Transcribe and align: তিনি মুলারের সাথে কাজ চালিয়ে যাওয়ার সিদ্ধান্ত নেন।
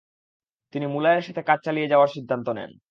তিনি 0.73 0.85
মুলারের 0.85 1.25
সাথে 1.27 1.41
কাজ 1.41 1.59
চালিয়ে 1.65 1.91
যাওয়ার 1.91 2.13
সিদ্ধান্ত 2.15 2.47
নেন। 2.49 2.71